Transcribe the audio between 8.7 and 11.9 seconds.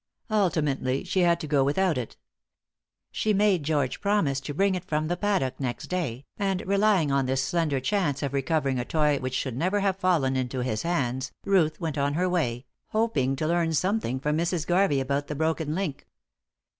a toy which should never have fallen into his hands, Ruth